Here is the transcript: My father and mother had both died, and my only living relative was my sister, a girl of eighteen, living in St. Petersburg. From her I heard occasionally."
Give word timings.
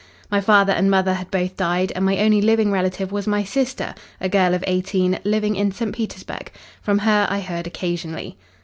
My 0.31 0.41
father 0.41 0.73
and 0.73 0.89
mother 0.89 1.13
had 1.13 1.29
both 1.29 1.55
died, 1.55 1.91
and 1.95 2.03
my 2.03 2.17
only 2.17 2.41
living 2.41 2.71
relative 2.71 3.11
was 3.11 3.27
my 3.27 3.43
sister, 3.43 3.93
a 4.19 4.27
girl 4.29 4.55
of 4.55 4.63
eighteen, 4.65 5.19
living 5.23 5.55
in 5.55 5.71
St. 5.71 5.93
Petersburg. 5.93 6.51
From 6.81 6.97
her 6.97 7.27
I 7.29 7.39
heard 7.39 7.67
occasionally." 7.67 8.35